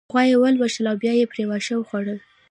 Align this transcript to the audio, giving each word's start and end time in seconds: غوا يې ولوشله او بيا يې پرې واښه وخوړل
غوا 0.11 0.23
يې 0.29 0.35
ولوشله 0.41 0.87
او 0.91 0.99
بيا 1.01 1.13
يې 1.19 1.25
پرې 1.31 1.43
واښه 1.49 1.75
وخوړل 1.77 2.19